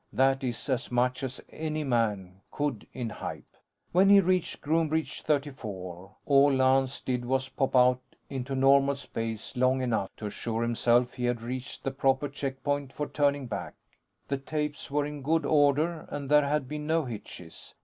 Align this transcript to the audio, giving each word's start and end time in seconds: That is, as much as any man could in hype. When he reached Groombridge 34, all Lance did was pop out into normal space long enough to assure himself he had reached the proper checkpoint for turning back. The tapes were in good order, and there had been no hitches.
That 0.11 0.43
is, 0.43 0.67
as 0.67 0.91
much 0.91 1.21
as 1.21 1.39
any 1.51 1.83
man 1.83 2.41
could 2.49 2.87
in 2.91 3.07
hype. 3.11 3.55
When 3.91 4.09
he 4.09 4.19
reached 4.19 4.59
Groombridge 4.59 5.21
34, 5.21 6.15
all 6.25 6.51
Lance 6.51 7.01
did 7.01 7.23
was 7.23 7.49
pop 7.49 7.75
out 7.75 8.01
into 8.27 8.55
normal 8.55 8.95
space 8.95 9.55
long 9.55 9.79
enough 9.83 10.09
to 10.17 10.25
assure 10.25 10.63
himself 10.63 11.13
he 11.13 11.25
had 11.25 11.43
reached 11.43 11.83
the 11.83 11.91
proper 11.91 12.29
checkpoint 12.29 12.91
for 12.93 13.05
turning 13.07 13.45
back. 13.45 13.75
The 14.27 14.37
tapes 14.37 14.89
were 14.89 15.05
in 15.05 15.21
good 15.21 15.45
order, 15.45 16.07
and 16.09 16.31
there 16.31 16.47
had 16.49 16.67
been 16.67 16.87
no 16.87 17.05
hitches. 17.05 17.75